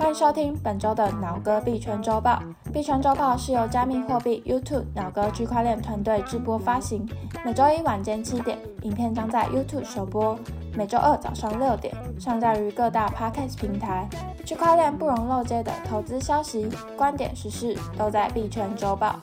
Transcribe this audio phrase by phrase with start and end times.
[0.00, 2.42] 欢迎收听本周的脑哥币圈周报。
[2.72, 7.06] 币圈周报是由加密货币 YouTube 脑哥区块链团队制播发行。
[7.44, 10.34] 每周一晚间七点，影片将在 YouTube 首播；
[10.74, 14.08] 每周二早上六点，上架于各大 Podcast 平台。
[14.42, 19.20] 区块链不容漏接的投资消息、观点、时事，都在币圈周报。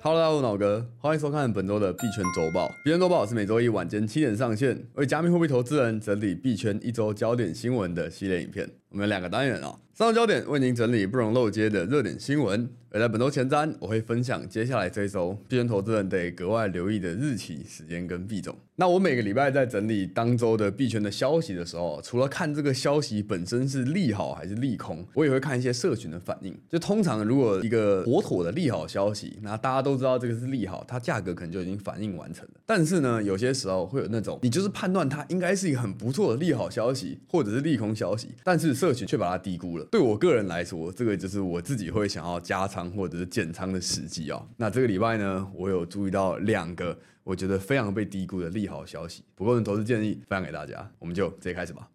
[0.00, 2.68] Hello，大家好，我是脑哥，欢迎收看本周的币圈周报。
[2.84, 8.70] 币圈周报是每周一晚间七点上线，为加密货币投资人整理币圈一周焦点新闻的系列影片。
[8.94, 12.70] 我们两个单元啊、哦，上焦点为您整理不容漏接的热点新闻。
[12.90, 18.56] 而在本周前瞻，我会分享接下来这一周币圈投资人得格外留意的日期、时间跟币种。
[18.76, 26.56] 那我每个礼拜在整理当周的币圈的消息的时候，除了看这个消息本身是利好还是利空，我也会看一些社群的反应。
[26.70, 32.52] 就通常如果一个妥妥的利好消息，那大家都知道这个是利好，它价格可能就已经反应完成了。
[32.64, 39.84] 但是呢，有些时候会有那种你就是判断它应该是一个很不错的利好消息，或者是利空消息，但是社群却把它低估了。
[39.86, 43.64] 对我个人来说，这个就是我自己会想要加仓或者是减仓。
[43.74, 51.88] 的时机哦，那这个礼拜呢，我有注意到两个我觉得非常被低估的利好消息，不过呢，投资建议分享给大家，我们就直接开始吧。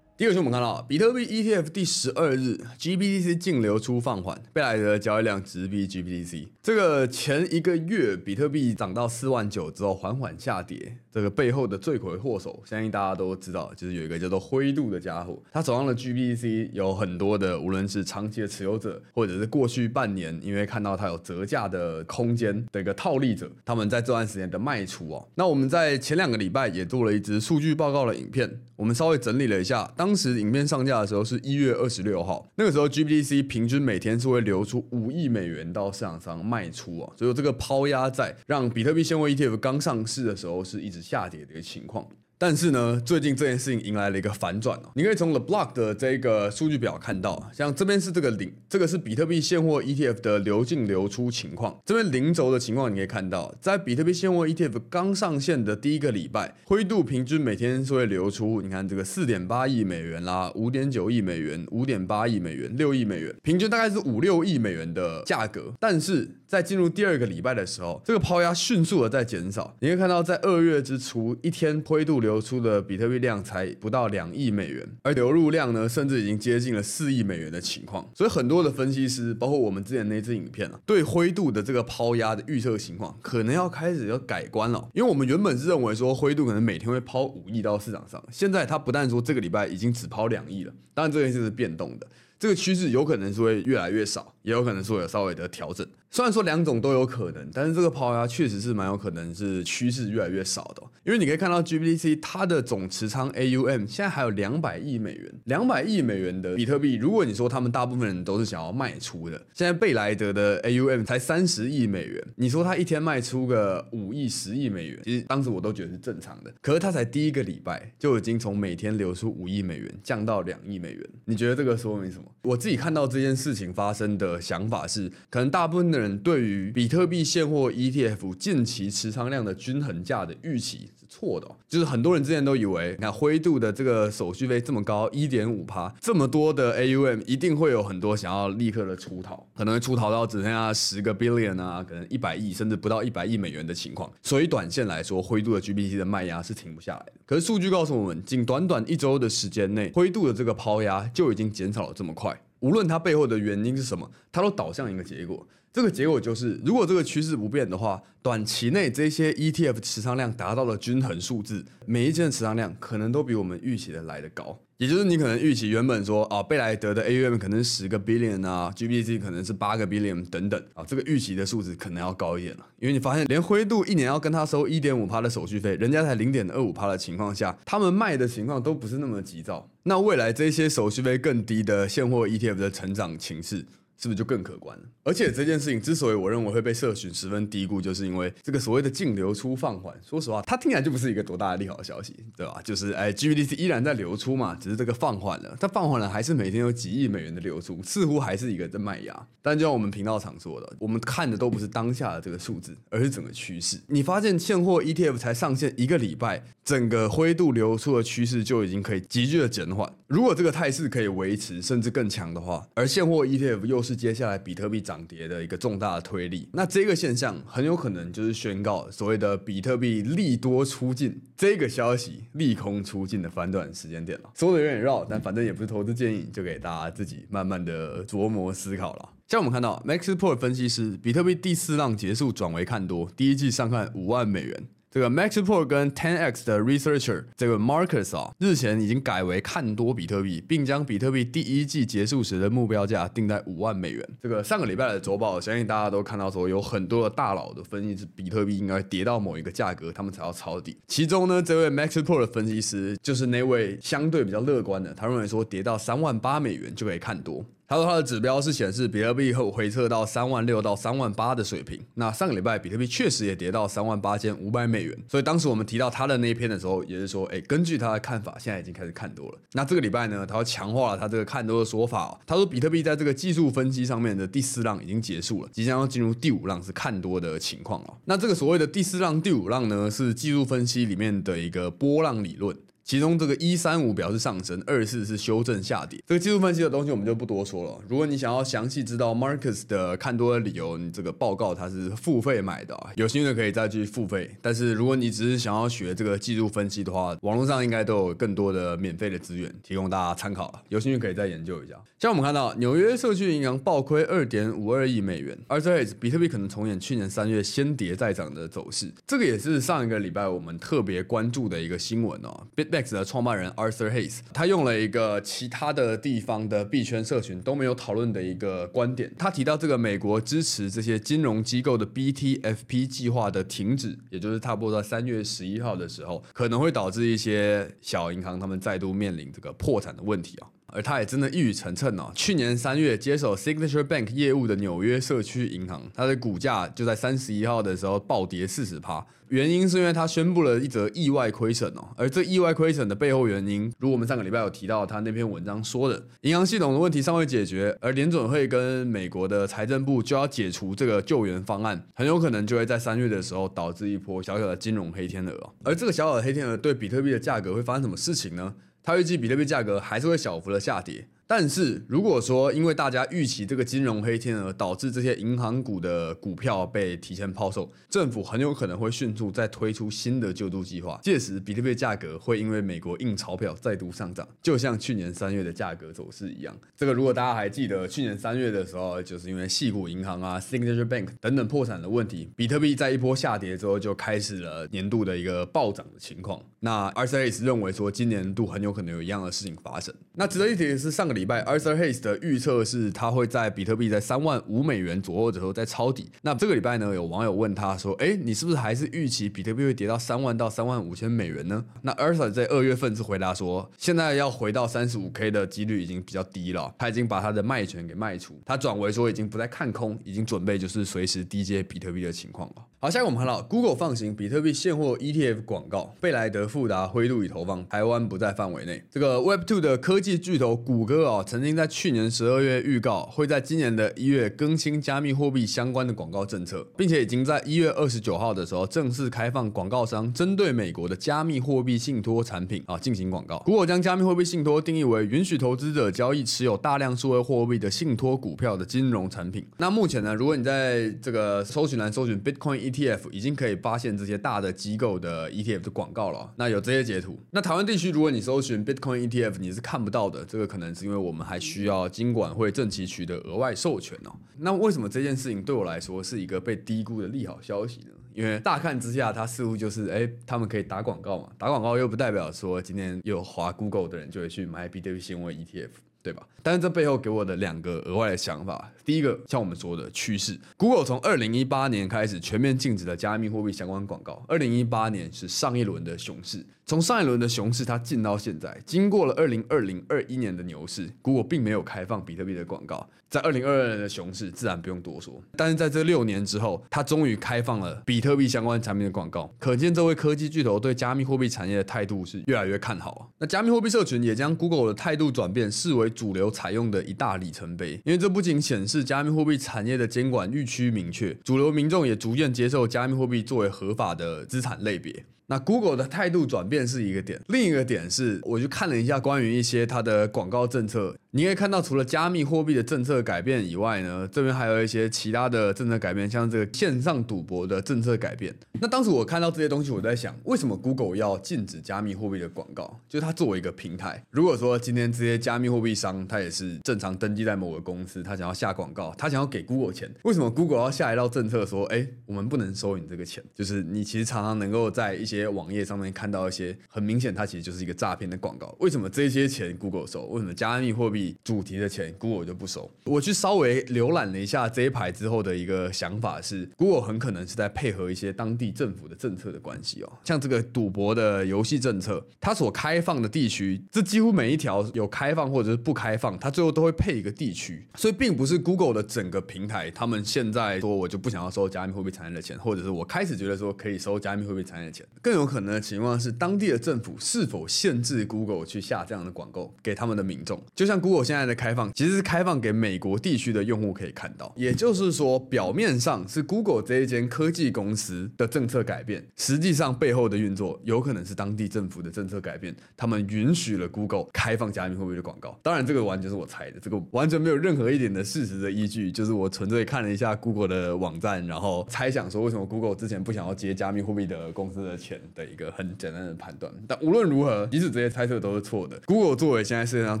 [0.18, 6.48] 第二个是我们看到比特币 ETF 第十二日，GBTC 净流出放缓，贝莱德交易量直逼 GBTC。
[6.62, 25.28] 这个前一个月比特币涨到四万九之后缓缓下跌，这个背后的罪魁祸首，相信大家都知道，就是有一个叫做灰度的家伙，他手上的 GBTC 有很多的，无论是长期的持有者，或者是过去半年因为看到它有折价的空间的一个套利者，他们在这段时间的卖出哦。
[25.34, 29.92] 那我们在前两个礼拜也做了一支数据报告的影片，我们稍微整理了一下。
[29.94, 42.06] 当当时影片上架的时候是一月二十六号，那个时候 GBTC 平均每天是会流出五亿美元到市场上卖出啊，所以这个抛压在让比特币现货 ETF 刚上市的时候是一直下跌的一个情况。
[42.38, 44.90] 但是呢，最近这件事情迎来了一个反转哦。
[44.94, 51.80] 你可以从 The Block 的这个数据表看到，像这边是这个零，这个是比特币现货 ETF 的流进流出情况。
[51.84, 65.72] 这边零轴的情况，你可以看到，在比特币现货 ETF 刚上线的第一个礼拜，灰度平均每天是会流出，你看这个四点八亿美元啦，五点九亿美元，五点八亿美元，六亿美元，平均大概是五六亿美元的价格。
[65.80, 69.74] 但是在进入第二个礼拜的时候，这个抛压迅速的在减少。
[69.80, 78.10] 你可以看到，在二月之初，一天灰度流出的比特币量才不到两亿美元，而流入量呢，甚至已经接近了四亿美元的情况。
[78.14, 84.88] 所以很多的分析师，包括我们之前那支影片啊，对灰度的这个抛压的预测情况，可能要开始要改观了。
[84.92, 92.06] 因为我们原本是认为说灰度可能每天会抛五亿到市场上，现在它不但说这个礼拜已经只抛两亿了，当然这件事是变动的。
[92.38, 95.84] 这个趋势有可能是会越来越少，也有可能是会有稍微的调整。
[96.08, 100.82] 虽然说两种都有可能，但是这个抛压确实是蛮有可能是趋势越来越少的。
[101.04, 106.94] 因为你可以看到 GBTC 它的总持仓 AUM 现在还有两百亿美元，两百亿美元的比特币。
[106.94, 116.54] 如果你说他们大部分人都是想要卖出的，现在贝莱德的 AUM 才三十亿美元，你说他一天卖出个五亿、十亿美元，其实当时我都觉得是正常的。
[116.62, 122.24] 可是他才第一个礼拜就已经从每天流出五亿美元降到两亿美元，你觉得这个说明什么？
[122.42, 131.46] 我自己看到这件事情发生的想法是，可能大部分的人对于比特币现货 ETF 近期持仓量的均衡价的预期是错的。
[131.68, 144.10] 就是很多人之前都以为，你看灰度的这个手续费这么高，一点五趴，这么多的 AUM，一定会有很多想要立刻的出逃，可能会出逃到只剩下十个 billion 啊，可能一百亿甚至不到一百亿美元的情况。
[144.22, 147.12] 所以短线来说，灰度的 GBT 的卖压是停不下来的。
[147.24, 152.40] 可是数据告诉我们，仅短短一周的时间内，灰度的这个抛压就已经减少了这么快。
[152.60, 155.46] 无论它背后的原因是什么，它都导向一个结果。
[155.72, 164.58] 这个结果就是，如果这个趋势不变的话，短期内这些 ETF 持仓量达到了均衡数字，每一件的持仓量可能都比我们预期的来得高。
[164.78, 172.66] 也就是你可能预期原本说啊，贝莱德的 AUM 可能是十个 billion 啊，GBTC 可能是八个 billion 等等啊，这个预期的数值可能要高一点了。
[172.78, 179.66] 因为你发现连灰度一年要跟他收一点五趴的手续费，人家才零点二五趴的情况下，他们卖的情况都不是那么急躁。
[179.84, 183.64] 那未来这些手续费更低的现货 ETF 的成长情势。
[183.96, 184.84] 是不是就更可观了？
[185.04, 189.94] 而且这件事情之所以我认为会被社群十分低估，就是因为这个所谓的净流出放缓。
[190.04, 192.60] 说实话，它听起来就不是一个多大的利好消息，对吧？
[192.64, 195.56] 就是哎，GBTC 依然在流出嘛，只是这个放缓了。
[195.58, 199.26] 它放缓了，还是每天有几亿美元的流出，似乎还是一个在卖压。
[199.40, 203.78] 但就像我们频道常说的，我们看的都不是当下的这个数字，而是整个趋势。
[203.86, 209.90] 你发现现货 ETF 才上线一个礼拜，整个灰度流出的趋势就已经可以急剧的减缓。
[210.08, 216.48] 如果这个态势可以维持，甚至更强的话，而现货 ETF 又是接下来比特币涨跌的一个重大的推力。
[216.52, 224.30] 那这个现象很有可能就是宣告所谓的比特币利多出尽，这个消息利空出尽的反转时间点了。
[224.34, 229.10] 说的有点绕，但反正也不是投资建议，就给大家自己慢慢的琢磨思考了。
[229.28, 234.64] 像我们看到，Maxport 分析师，比特币第四浪结束转为看多，第一季上看五万美元。
[234.96, 244.02] 这个 Maxport 跟 10X 的 researcher 这个 Marcus 啊，日前已经改为看多比特币，并将比特币第一季结束时的目标价定在五万美元。
[244.22, 250.78] 这个上个礼拜的周报，相信大家都看到说，有很多的大佬的分析是比特币应该跌到某一个价格，他们才要抄底。
[250.88, 257.44] 其中呢，这位 Maxport 的分析师就是那位相对比较乐观的，他认为说跌到三万八美元就可以看多。
[257.68, 261.80] 他说他的指标是显示比特币后回撤到三万六到三万八的水平。
[261.94, 264.96] 那上个礼拜比特币确实也跌到三万八千五百美元。
[265.08, 269.38] 所以当时我们提到他的那一篇的时候，也是说，哎，根据他的看法，现在已经开始看多了。
[269.52, 272.20] 那这个礼拜呢，他强化了他这个看多的说法。
[272.24, 277.94] 他说比特币在这个技术分析上面的第四浪已经结束了，即将要进入第五浪是看多的情况了。
[278.04, 282.56] 那这个所谓的第四浪、第五浪呢，是技术分析里面的一个波浪理论。
[282.86, 286.00] 其中这个一三五表示上升，二四是修正下跌。
[286.06, 287.80] 这个技术分析的东西我们就不多说了。
[287.88, 294.30] 如果你想要详细知道 Marcus 的看多的理由，你这个报告它是付费买的，有兴趣的可以再去付费。
[294.40, 300.62] 但是如果你只是想要学这个技术分析的话，网络上应该都有更多的免费的资源提供大家参考了。
[300.68, 301.74] 有兴趣可以再研究一下。
[301.98, 308.92] 像我们看到纽约社区银行暴亏二点五二亿美元而这也是比特币可能重演去年三月先跌再涨的走势。
[309.08, 312.46] 这个也是上一个礼拜我们特别关注的一个新闻哦。
[312.76, 313.50] X 的创办人。
[313.52, 330.48] Arthur Hayes，他用了一个其他的地方的币圈社群都没有讨论的一个观点，他提到这个美国支持这些金融机构的 BTFP 计划的停止，也就是差不多在三月十一号的时候，可能会导致一些小银行他们再度面临这个破产的问题啊。
[330.68, 358.54] 而他也真的一语成谶哦，去年三月接手 Signature Bank 业务的纽约社区银行，它的股价就在三十一号的时候暴跌四十趴，原因是因为他宣布了一则意外亏损哦，而这意外亏损的背后原因，如我们上个礼拜有提到他那篇文章说的，银行系统的问题尚未解决，而联准会跟美国的财政部就要解除这个救援方案，很有可能就会在三月的时候导致一波小小的金融黑天鹅，而这个小小的黑天鹅对比特币的价格会发生什么事情呢？
[358.86, 361.08] 他预计比特币价格还是会小幅的下跌。
[361.26, 376.56] 但是如果说因为大家预期这个金融黑天鹅导致这些银行股的股票被提前抛售，政府很有可能会迅速再推出新的救助计划，届时比特币价格会因为美国印钞票再度上涨，就像去年三月的价格走势一样。
[376.76, 386.40] 这个如果大家还记得，去年三月的时候，就是因为矽谷银行啊、Signature Bank 等等破产的问题，比特币在一波下跌之后就开始了年度的一个暴涨的情况。
[386.60, 389.92] 那 RCS 认为说，今年度很有可能有一样的事情发生。
[390.14, 396.08] 那值得一提的是，上个礼拜 Arthur Hayes 的预测是，他会在比特币在三万五美元左右的时候再抄底。
[396.22, 418.80] 那这个礼拜呢，有网友问他说：“哎，你是不是还是预期比特币会跌到三万到三万五千美元呢？”那 Arthur 在二月份是回答说：“现在要回到三十五 K 的几率已经比较低了，他已经把他的卖权给卖出，他转为说已经不再看空，已经准备就是随时低接比特币的情况了。”好，下一个我们看到 Google 放行比特币现货 ETF 广告，贝莱德富达灰度已投放，台湾不在范围内。
[418.88, 433.38] 这个 Web2 的科技巨头谷歌啊，曾经在去年十二月预告会在今年的一月更新加密货币相关的广告政策，并且已经在一月二十九号的时候正式开放广告商针对美国的加密货币信托产品啊进行广告。
[433.44, 439.44] Google 将加密货币信托定义为允许投资者交易持有大量数位货币的信托股票的金融产品。
[439.58, 446.30] 那目前呢，如果你在这个搜寻栏搜寻 Bitcoin ETF ETF 已经可以发现这些大的机构的 ETF 的广告了。
[446.36, 447.18] 那有这些截图。
[447.30, 450.24] 那台湾地区，如果你搜寻 Bitcoin ETF，你是看不到的。
[450.24, 454.12] 这个可能是因为我们还需要金管会正期取得额外授权哦。
[454.38, 457.86] 那为什么这件事情对我来说是一个被低估的利好消息呢？
[458.12, 461.30] 因为大看之下，它似乎就是哎，他们可以打广告嘛。
[461.38, 465.68] 打广告又不代表说今天有滑 Google 的人就会去买比特币现货 ETF。
[466.06, 466.24] 对吧？
[466.40, 474.24] 但是这背后给我的两个额外的想法，第一个像我们说的趋势，Google 从二零一八年开始全面禁止了加密货币相关广告。
[474.28, 482.84] 二零一八年是上一轮的熊市，从上一轮的熊市它进到现在，经过了二零二零二一年的牛市，Google 并没有开放比特币的广告。
[483.08, 485.22] 在二零二二年的熊市，自然不用多说。
[485.36, 493.12] 但是在这六年之后，它终于开放了比特币相关产品的广告，可见这位科技巨头对加密货币产业的态度是越来越看好。
[493.18, 505.04] 那加密货币社群也将 Google 的态度转变视为主流采用的一大里程碑，因为这不仅显示加密货币产业的监管日趋明确，主流民众也逐渐接受加密货币作为合法的资产类别。
[505.28, 510.96] 那 Google 的态度转变是一个点，另一个点是，我就看了一下关于一些它的广告政策。
[511.16, 518.34] 你可以看到，除了加密货币的政策改变以外呢，这边还有一些其他的政策改变，像这个线上赌博的政策改变。
[518.60, 522.78] 那当时我看到这些东西，我在想， 为什么 Google 要禁止加密货币的广告？
[522.86, 533.24] 就是它作为一个平台，如果说今天这些加密货币商，它也是正常登记在某个公司，他想要下广告，他想要给 Google 钱，为什么 Google 要下一道政策说，哎，我们不能收你这个钱？
[533.34, 538.54] 就是你其实常常能够在一些网页上面看到一些很明显，它其实就是一个诈骗的广告。
[538.60, 540.02] 为什么这些钱 Google 收？
[540.08, 542.70] 为什么加密货币主题的钱？Google 就不收。
[542.84, 549.92] 我去稍微浏览了一下这一排之后的一个想法是，Google 很可能是在配合一些当地政府的政策的关系哦。
[550.04, 557.64] 像这个赌博的游戏政策，它所开放的地区，这几乎每一条有开放或者是不开放，它最后都会配一个地区。
[557.74, 564.86] 所以并不是 Google 的整个平台，他们现在说我就不想要收加密货币产业的钱，或者是我开始觉得说可以收加密货币产业的钱。
[565.02, 570.42] 更有可能的情况是，当地的政府是否限制 Google 去下这样的广告给他们的民众。
[570.54, 571.72] 就像 Google 现在的开放。
[571.72, 585.36] 其实是开放给美国地区的用户可以看到，也就是说，表面上是 Google 这一间科技公司的政策改变，实际上背后的运作有可能是当地政府的政策改变，他们允许了 Google 开放加密货币的广告。
[585.42, 596.52] 当然，这个完全是我猜的，这个完全没有任何一点的事实的依据，就是我纯粹看了一下 Google 的网站，然后猜想说为什么 Google 之前不想要接加密货币的公司的钱的一个很简单的判断。
[596.68, 600.00] 但无论如何，即使这些猜测都是错的，Google 作为现在世界上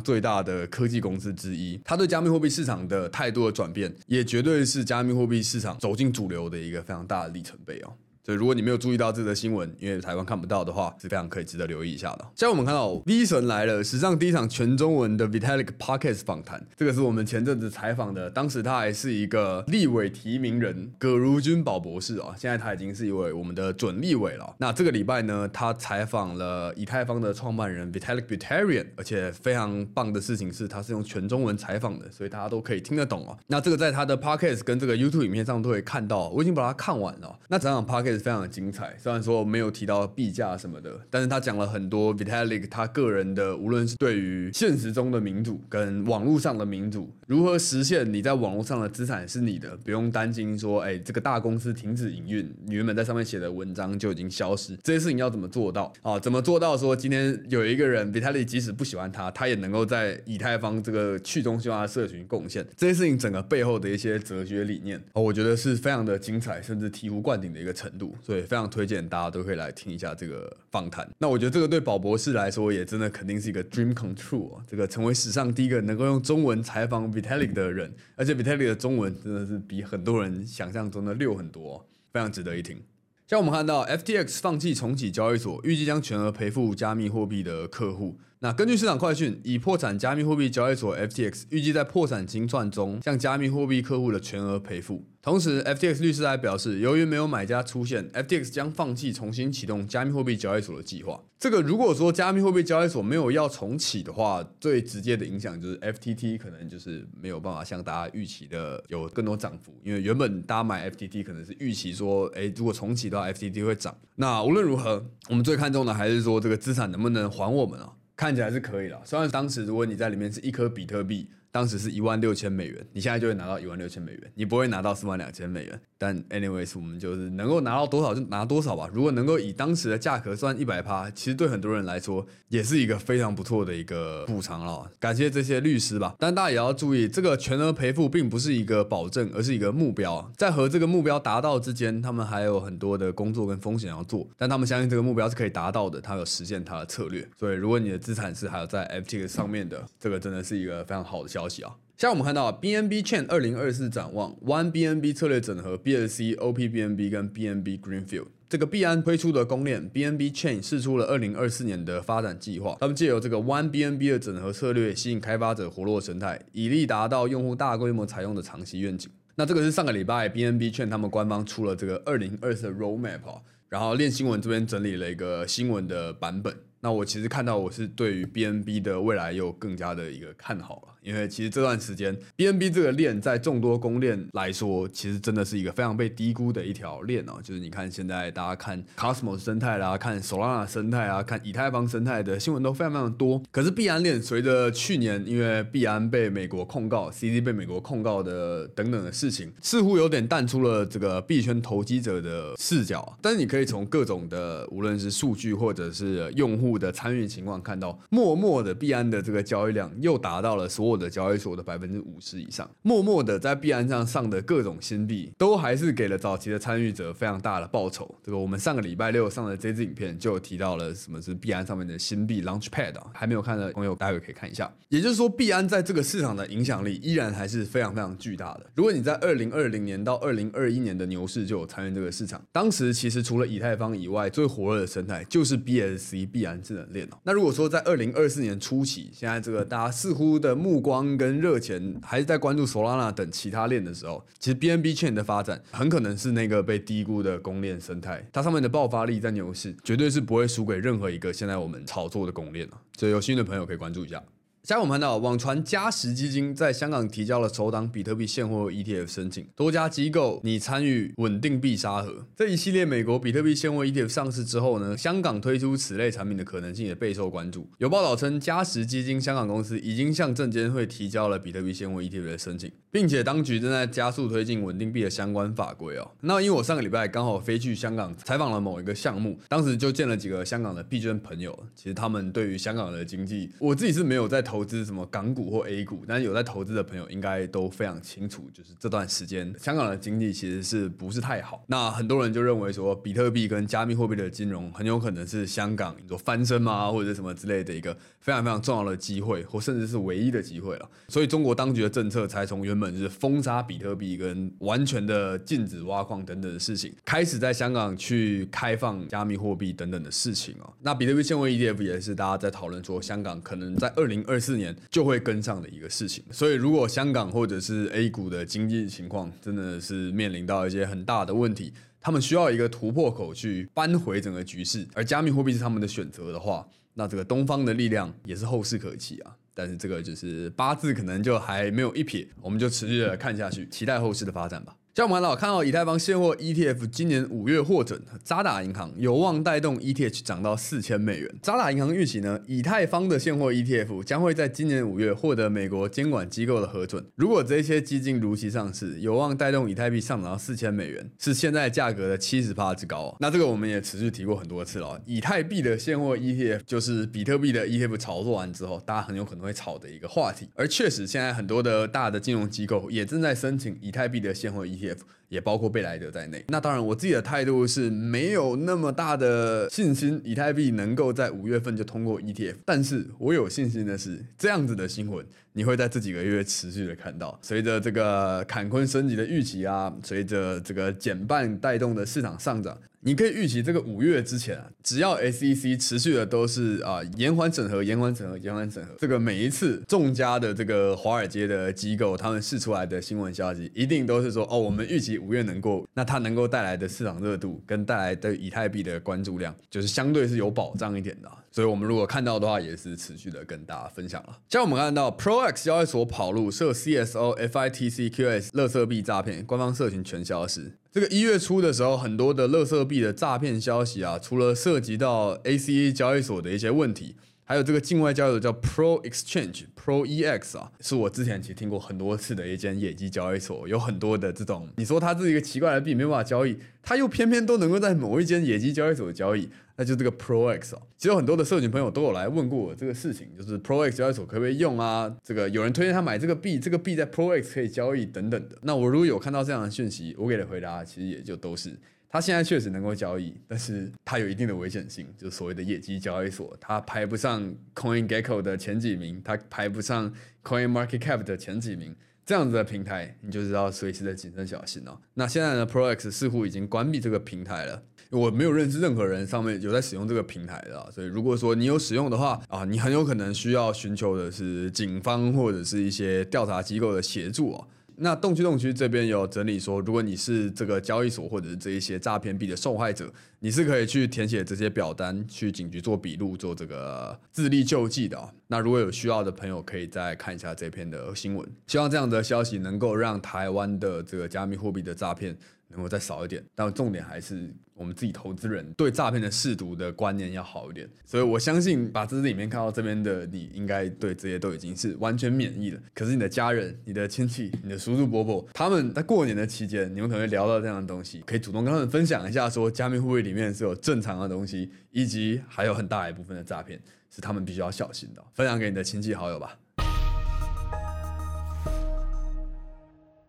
[0.00, 7.94] 最大的科技公司之一，他对加密货币市场的态度的转变，也绝对是加密货币市场走进主流的一个非常大的里程碑哦。
[8.26, 12.24] 所以，如果你没有注意到这则新闻，因为台湾看不到的话，是非常可以值得留意一下的。
[12.34, 24.56] 现在我们看到 V 神来了，史上第一场全中文的 Vitalik Podcast 访谈，这个是我们前阵子采访的，当时他还是一个立委提名人葛如君宝博士啊，现在他已经是一位我们的准立委了。
[24.58, 33.38] 那这个礼拜呢，他采访了以太坊的创办人 Vitalik Buterin，而且非常棒的事情是，他是用全中文采访的，所以大家都可以听得懂啊。
[33.46, 37.38] 那这个在他的 Podcast 跟这个 YouTube 影片上都可以看到，我已经把它看完了。
[37.46, 56.18] 那整场 Parkes 非常的精彩，虽然说没有提到币价什么的，但是他讲了很多 Vitalik 他个人的，无论是对于现实中的民主跟网络上的民主，如何实现你在网络上的资产是你的，不用担心说，哎，这个大公司停止营运，你原本在上面写的文章就已经消失，这些事情要怎么做到啊？
[56.18, 68.05] 怎么做到说今天有一个人 Vitalik 即使不喜欢他，他也能够在以太坊这个去中心化的社群贡献，这些事情整个背后的一些哲学理念，哦，我觉得是非常的精彩，甚至醍醐灌顶的一个程度。
[68.22, 71.08] 所以非常推荐大家都可以来听一下这个访谈。
[71.18, 74.60] 那我觉得这个对宝博士来说也真的肯定是一个 dream come true！
[74.68, 82.82] 这个成为史上第一个能够用中文采访 Vitalik 的人，而且 Vitalik 的中文真的是比很多人想象中的溜很多，非常值得一听。
[83.26, 88.18] 像我们看到 FTX 放弃重启交易所，预计将全额赔付加密货币的客户。
[88.40, 95.02] 那根据市场快讯，已破产加密货币交易所 FTX 预计在破产清算中向加密货币客户的全额赔付。
[95.22, 101.18] 同时，FTX 律师还表示，由于没有买家出现，FTX 将放弃重新启动加密货币交易所的计划。
[101.38, 113.96] 这个如果说加密货币交易所没有要重启的话，最直接的影响就是 FTT 可能就是没有办法像大家预期的有更多涨幅，因为原本大家买 FTT 可能是预期说，诶，如果重启的话，FTT 会涨。
[114.16, 117.94] 那无论如何，我们最看重的还是说这个资产能不能还我们啊？
[118.16, 121.28] 看起来是可以了，虽然当时如果你在里面是一颗比特币。
[121.52, 125.80] 当时是一万六千美元，你现在就会拿到一万六千美元，你不会拿到四万两千美元。
[125.98, 128.88] 但 anyways，我们就是能够拿到多少就拿多少吧。
[128.92, 134.90] 如果能够以当时的价格算一百趴，其实对很多人来说也是一个非常不错的一个补偿了。
[135.00, 136.14] 感谢这些律师吧。
[136.18, 140.30] 但大家也要注意，这个全额赔付并不是一个保证，而是一个目标。
[140.36, 144.26] 在和这个目标达到之间，他们还有很多的工作跟风险要做。
[144.36, 147.26] 但他们相信这个目标是可以达到的，他有实现他的策略。
[147.38, 151.72] 所以，如果你的资产是还有在 FTX 上面的，这个真的是一个非常好的消息啊。
[151.96, 163.38] 像我们看到 BNB Chain 二零二四展望 One BNB 策略整合 BSC OPBNB 跟 BNB Greenfield 这个币安推出的公链 BNB Chain 释出了二零二四年的发展计划，他们借由这个
[163.38, 169.10] One BNB 的整合策略吸引开发者活络生态，以利达到用户大规模采用的长期愿景。
[169.36, 176.54] 那这个是上个礼拜 BNB Chain 他们官方出了这个二零二四的 Roadmap 然后链新闻这边整理了一个新闻的版本。
[176.86, 180.92] 那我其实看到我是对于 BNB 的未来又更加的一个看好了。
[181.02, 187.34] 因为其实这段时间，BNB 这个链在众多公链来说，其实真的是一个非常被低估的一条链哦。
[187.42, 193.42] 就是你看现在大家看 Cosmos 生态啦，看 Solana 生态啊，看以太坊生态的新闻都非常非常多。
[193.50, 203.16] 可是币安链随着去年因为币安被美国控告，CZ 被美国控告的等等的事情，似乎有点淡出了这个币圈投机者的视角。
[203.22, 212.68] 但是你可以从各种的无论是数据或者是用户的参与情况看到，默默的币安的这个交易量又达到了所有的交易所的百分之五十以上。
[212.82, 218.12] 默默的在币安上上的各种新币，都还是给了早期的参与者非常大的报酬。
[218.22, 224.72] 这个我们上个礼拜六上的这支影片就提到了什么是币安上面的新币 Launchpad 啊，还没有看的朋友待会可以看一下。
[224.88, 228.66] 也就是说，币安在这个市场的影响力依然还是非常非常巨大的。
[228.74, 237.18] 如果你在二零二零年到二零二一年的牛市就有参与这个市场，当时其实除了以太坊以外，最火热的生态就是 BSC 币安智能链哦。
[237.24, 252.76] 那如果说在二零二四年初期，现在这个大家似乎的目光跟热钱还是在关注 Solana 等其他链的时候，其实 BNB Chain 的发展很可能是那个被低估的公链生态，它上面的爆发力在牛市绝对是不会输给任何一个现在我们炒作的公链哦。
[252.96, 254.22] 所以有兴趣的朋友可以关注一下。
[254.66, 262.26] 下面我们看到，网传嘉实基金在香港提交了首档比特币现货 ETF 申请，多家机构拟参与稳定币沙盒。
[262.34, 267.70] 这一系列美国比特币现货 ETF 上市之后呢，香港推出此类产品的可能性也备受关注。
[267.78, 276.10] 有报道称，嘉实基金香港公司已经向证监会提交了比特币现货 ETF 的申请，并且当局正在加速推进稳定币的相关法规哦。
[276.22, 281.56] 那因为我上个礼拜刚好飞去香港采访了某一个项目，当时就见了几个香港的币圈朋友。
[281.76, 284.55] 其实他们对于香港的经济，我自己是没有在投。
[284.56, 291.62] 投资什么港股或 A 股，但是有在投资的朋友应该都非常清楚，就是这段时间香港的经济其实是不是太好。
[291.66, 300.88] 那很多人就认为说，比特币跟加密货币的金融很有可能是香港你说翻身吗，或者什么之类的一个非常非常重要的机会，或甚至是唯一的机会了。
[301.08, 310.72] 所以中国当局的政策才从原本是封杀比特币跟完全的禁止挖矿等等的事情，开始在香港去开放加密货币等等的事情哦。
[310.80, 329.34] 那比特币现货 ETF 也是大家在讨论说，香港可能在二零二四年就会跟上的一个事情，所以如果香港或者是 A 股的经济情况真的是面临到一些很大的问题，他们需要一个突破口去扳回整个局势，而加密货币是他们的选择的话，那这个东方的力量也是后势可期啊。
[329.52, 334.76] 但是这个就是八字可能就还没有一撇，我们就持续的看下去，期待后市的发展吧。
[334.96, 341.30] 像我们看到以太坊现货 ETF 今年五月获准，渣打银行有望带动 ETH 涨到四千美元。
[341.42, 347.04] 渣打银行预期呢，以太坊的现货 ETF 将会在今年五月获得美国监管机构的核准。
[347.14, 353.14] 如果这些基金如期上市，有望带动以太币上涨到四千美元，是现在价格的七十趴之高。
[353.20, 360.48] 那这个我们也持续提过很多次了，以太币的现货 ETF 就是比特币的 ETF 炒作完之后，大家很有可能会炒的一个话题。
[360.54, 364.85] 而确实，现在很多的大的金融机构也正在申请以太币的现货 ETF。
[364.86, 366.44] give 也包括贝莱德在内。
[366.48, 372.56] 那当然，我自己的态度是没有那么大的信心，以太币能够在五月份就通过 ETF。
[372.64, 377.38] 但是我有信心的是，这样子的新闻你会在这几个月持续的看到。
[377.42, 382.78] 随着这个坎昆升级的预期啊，随着这个减半带动的市场上涨。
[383.00, 401.30] 你可以预期这个五月之前，只要 SEC 持续的都是啊延缓审核、延缓审核、延缓审核，这个每一次众家的这个华尔街的机构，他们试出来的新闻消息，一定都是说哦，我们预期五月能过，那它能够带来的市场热度跟带来的以太币的关注量，就是相对是有保障一点的。
[401.50, 404.38] 所以，我们如果看到的话，也是持续的跟大家分享了。
[404.48, 410.76] 像我们看到 ProX 交易所跑路，涉 CSO、FITC、QS 垃圾币诈骗，官方社群全消失。
[410.92, 417.16] 这个一月初的时候，很多的垃圾币的诈骗消息啊，除了涉及到 ACE 交易所的一些问题，
[417.48, 430.82] 还有这个境外交易所叫 Pro Exchange Pro EX 啊，是我之前其实听过很多次的一间野鸡交易所，有很多的这种，你说它是一个奇怪的币，没办法交易，它又偏偏都能够在某一间野鸡交易所交易，那就这个 ProX 啊。
[430.96, 435.14] 其实有很多的社群朋友都有来问过我这个事情，就是 ProX 交易所可不可以用啊？
[435.22, 438.56] 这个有人推荐他买这个币，这个币在 ProX 可以交易等等的。
[438.62, 450.12] 那我如果有看到这样的讯息，我给的回答其实也就都是，它现在确实能够交易，但是它有一定的危险性，就是所谓的野鸡交易所，它排不上 CoinGecko 的前几名，它排不上
[450.42, 454.98] CoinMarketCap 的前几名，这样子的平台，你就知道随时的谨慎小心哦。
[455.14, 457.82] 那现在呢，ProX 似乎已经关闭这个平台了。
[458.10, 467.68] 我没有认识任何人上面有在使用这个平台的，所以如果说你有使用的话啊，你很有可能需要寻求的是警方或者是一些调查机构的协助哦。
[467.98, 478.34] 那动区动区这边有整理说，如果你是这个交易所或者是这一些诈骗币的受害者，你是可以去填写这些表单，去警局做笔录，做这个自力救济的。
[478.48, 481.48] 那如果有需要的朋友，可以再看一下这篇的新闻。
[481.68, 485.34] 希望这样的消息能够让台湾的这个加密货币的诈骗
[485.76, 490.88] 能够再少一点，但重点还是我们自己投资人对诈骗的识毒的观念要好一点。
[491.04, 495.80] 所以我相信，把这里面看到这边的你，应该对这些都已经是完全免疫了。
[495.94, 506.80] 可是你的家人、你的亲戚、你的叔叔伯伯，他们在过年的期间，你们可能会聊到这样的东西，可以主动跟他们分享一下，说加密货币里面是有正常的东西，以及还有很大一部分的诈骗
[507.14, 508.24] 是他们必须要小心的。
[508.34, 509.58] 分享给你的亲戚好友吧。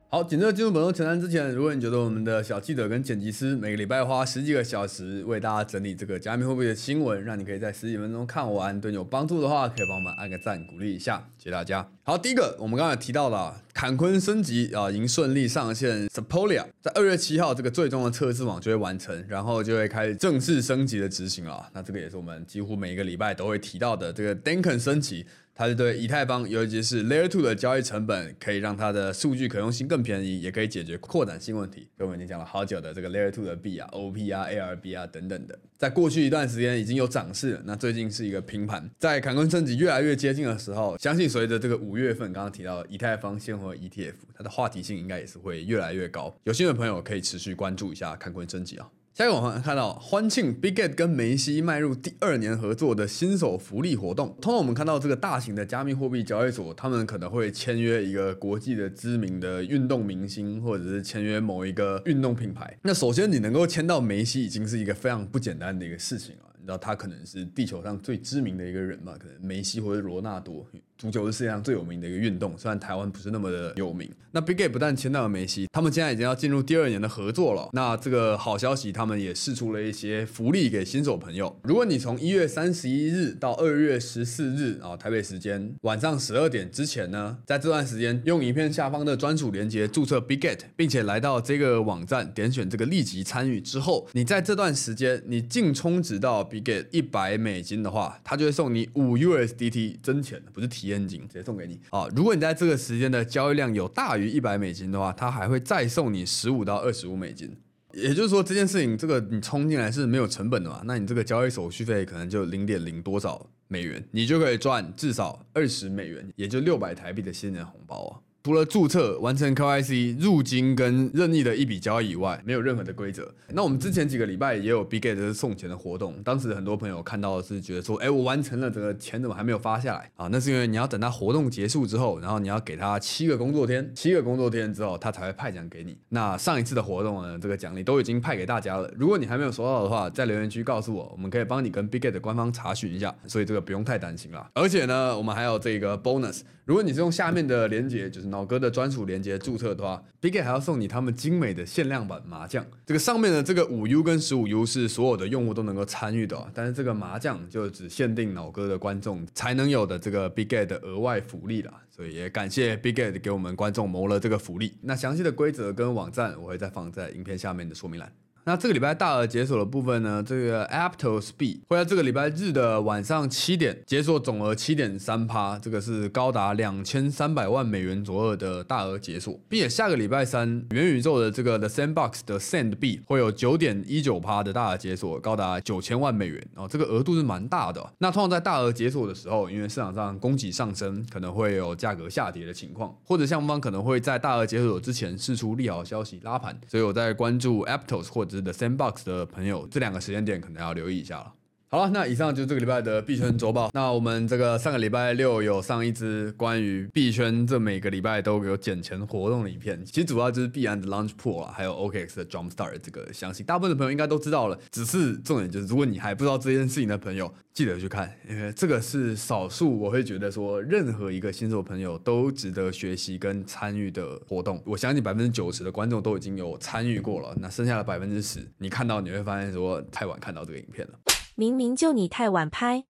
[0.10, 11.86] 好，紧接着进入本周前瞻之前，如果你觉得我们的小记者跟剪辑师每个礼拜花十几个小时为大家整理这个加密货币的新闻，让你可以在十几分钟看完，对你有帮助的话，可以帮我们按个赞，鼓励一下，谢谢大家。
[12.04, 21.68] 好，第一个，我们刚才提到了坎昆升级啊，已经顺利上线 Sepolia，在二月七号这个最终的测试网就会完成，然后就会开始正式升级的执行了。
[21.74, 25.26] 那这个也是我们几乎每一个礼拜都会提到的这个 Danken 升级。
[25.60, 31.88] 它是对以太坊，尤其是 Layer Two 的交易成本，可以让它的数据可用性更更便宜，也可以解决扩展性问题。
[31.98, 37.62] 跟我们已经讲了好久的这个 Layer Two 的币啊，OP 啊，ARB 啊等等的，在过去一段时间已经有涨势了。
[37.66, 46.36] 那最近是一个平盘，在坎昆升级越来越接近的时候，相信随着这个五月份刚刚提到的以太坊现货 ETF，它的话题性应该也是会越来越高。
[46.44, 48.88] 有兴趣的朋友可以持续关注一下坎昆升级啊。
[49.18, 54.38] 下一个我们看到欢庆 BigGet 跟梅西迈入第二年合作的新手福利活动。
[54.40, 62.78] 通常我们看到这个大型的加密货币交易所，他们可能会签约一个国际的知名的运动明星，或者是签约某一个运动品牌。
[62.84, 66.44] 那首先你能够签到梅西，已经是一个非常不简单的一个事情了。
[66.60, 69.16] 你知道他可能是地球上最知名的一个人嘛？
[69.18, 70.64] 可能梅西或者罗纳多。
[70.98, 74.10] 足球是世界上最有名的一个运动，虽然台湾不是那么的有名。
[74.32, 77.70] 那 Bitget 不但签到了梅西，他们现在已经要进入第二年的合作了。
[77.74, 81.60] 那这个好消息，他们也试出了一些福利给新手朋友。
[81.64, 100.87] 如果你从一月三十一日到二月十四日啊，台北时间晚上十二点之前呢，在这段时间用影片下方的专属链接注册 Bitget，并且来到这个网站点选这个立即参与之后，你在这段时间你净充值到 Bitget 一百美金的话，他就会送你五 USDT 真钱，不是提。
[100.88, 102.08] 体验金直接送给你啊！
[102.16, 107.58] 如果你在这个时间的交易量有大于一百美金的话，他还会再送你十五到二十五美金。
[107.92, 110.82] 也就是说，这件事情这个你充进来是没有成本的嘛？
[110.86, 118.12] 那你这个交易手续费可能就零点零多少美元，你就可以赚至少二十美元，也就六百台币的新人红包啊！
[118.48, 123.30] 除了注册、完成 KYC、入金跟任意的一笔交易以外，没有任何的规则。
[123.50, 130.30] 那我们之前几个礼拜也有 Bitget 送钱的活动，当时很多朋友看到的是觉得说，哎，我完成了，这个钱怎么还没有发下来啊？
[130.32, 135.98] 那是因为你要等他活动结束之后，然后你要给他七个工作天，七个工作天之后，他才会派奖给你。
[136.08, 138.90] 那上一次的活动呢，这个奖励都已经派给大家了。
[138.96, 143.14] 如果你还没有收到的话，在留言区告诉我，我们可以帮你跟 Bitget 的官方查询一下。
[143.28, 144.50] 所以这个不用太担心啦。
[144.54, 149.18] 而且呢，我们还有这个 bonus，如果你是用下面的链接，就是脑哥的专属链。
[149.18, 152.64] 连接注册的话，Bigate 还要送你他们精美的限量版麻将。
[152.86, 161.74] 这个上面的这个五 U 跟十五 U 是所有的用户都能够参与的，但是这个麻将就只限定脑哥的观众才能有的这个 Bigate 的额外福利了。
[161.90, 164.78] 所以也感谢 Bigate 给我们观众谋了这个福利。
[164.84, 168.14] 那详细的规则跟网站我会再放在影片下面的说明栏。
[168.48, 187.86] 那这个礼拜大额解锁的部分呢，这个 Aptos B 会在这个礼拜日的晚上七点解锁，总额七点三趴，这个是高达两千三百万美元左右的大额解锁，并且下个礼拜三元宇宙的这个 The Sandbox 的 SAND B 会有九点一九趴的大额解锁，高达九千万美元哦，这个额度是蛮大的。
[187.98, 198.37] 那通常在大额解锁的时候，因为市场上供给上升，可能会有价格下跌的情况，或者项目方可能会在大额解锁之前释出利好消息拉盘，所以我在关注 Aptos 或者。
[198.42, 201.34] 的 Sandbox 的朋友，这两个时间点可能要留意一下了。
[201.70, 203.70] 好了，那以上就是这个礼拜的币圈周报。
[203.74, 214.58] 那我们这个上个礼拜六有上一支关于币圈这每个礼拜都有捡钱活动的影片，其实主要就是币安的 Launch Pool 啊，还有 OKX 的 Jumpstart 这个详细，大部分的朋友应该都知道了。
[214.72, 224.64] 只是重点就是，如果你还不知道这件事情的朋友，记得去看，因为这个是少数我会觉得说，任何一个新手朋友都值得学习跟参与的活动。
[224.66, 230.94] 我相信百分之九十的观众都已经有参与过了，那剩下的百分之十，你看到你会发现说，太晚看到这个影片了。
[231.40, 232.84] 明明就你太晚拍。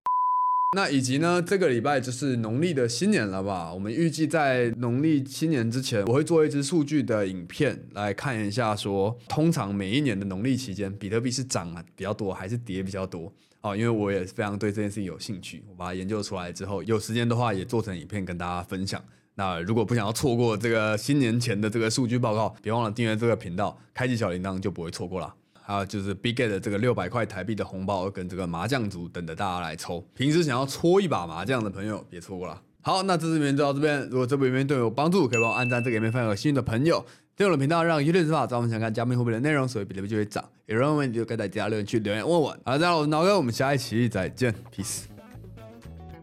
[0.73, 3.73] 那以及呢，这个礼拜就是农历的新年了吧？
[3.73, 13.29] 我们预计在农历新年之前，我会做一支数据的影片来看一下说，通常每一年的农历期间，比特币是涨啊比较多还是跌比较多？
[13.60, 19.03] 哦，因为我也非常对这件事情有兴趣，我把它研究出来之后，有时间的话也做成影片跟大家分享。
[19.36, 25.36] 那如果不想要错过这个新年前的这个数据报告，别忘了订阅这个频道，开启小铃铛就不会错过了。
[25.67, 30.01] 还有就是 Bitget 的这个六百块台币的红包跟这个麻将组等着大家来抽。
[30.15, 32.62] 平时想要搓一把麻将的朋友，别错过了。
[32.82, 34.01] 好，那这支影片就到这边。
[34.10, 37.06] 如果这部影片对我有帮助，可以帮我按赞，这个影片分享给新的朋友。
[37.36, 40.41] 订阅我的频道，让 YouTube 知道我们想看加密货币的内容，所以比特币就会涨。
[40.67, 42.58] 有任何问题就可以在底下留言区留言问我。
[42.63, 45.01] 好了，大家好，我是脑哥，我们下一期再见，peace。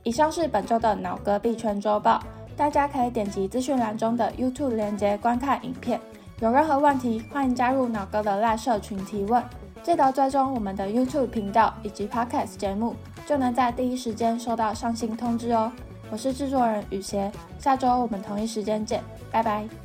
[0.05, 2.25] 以上是本周的脑哥币圈周报，
[2.57, 6.01] 大家可以点击资讯栏中的 YouTube 链接观看影片。
[6.41, 9.43] 有任何问题，欢迎加入脑哥的辣社群提问。
[9.83, 15.71] 记得追踪我们的 YouTube 频道以及 Podcast 节目，就能在第一时间收到上新通知哦。
[16.11, 19.84] 我是制作人雨邪，下周我们同一时间见，拜拜。